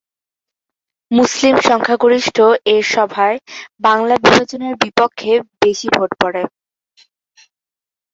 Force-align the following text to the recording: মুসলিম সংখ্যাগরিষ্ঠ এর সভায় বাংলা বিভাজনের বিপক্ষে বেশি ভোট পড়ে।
মুসলিম 1.11 1.55
সংখ্যাগরিষ্ঠ 1.67 2.37
এর 2.65 2.83
সভায় 2.93 3.37
বাংলা 3.79 4.15
বিভাজনের 4.17 4.73
বিপক্ষে 4.83 5.31
বেশি 5.61 5.87
ভোট 5.95 6.11
পড়ে। 6.21 6.43